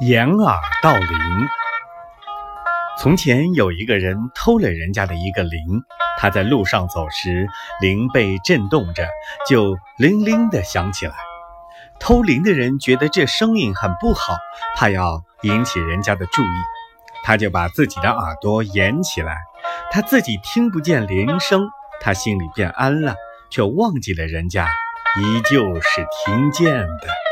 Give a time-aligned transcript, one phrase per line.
[0.00, 1.08] 掩耳盗铃
[2.98, 5.60] 从前有一个人偷了人家的一个铃，
[6.18, 7.46] 他在路上走时，
[7.80, 9.06] 铃被震动着，
[9.48, 11.14] 就铃铃的响起来。
[12.00, 14.36] 偷铃的人觉得这声音很不好，
[14.76, 16.46] 怕要引起人家的注意，
[17.22, 19.36] 他就把自己的耳朵掩起来。
[19.92, 21.68] 他自己听不见铃声，
[22.00, 23.14] 他心里便安了，
[23.48, 24.68] 却忘记了人家
[25.20, 27.23] 依旧是听见的。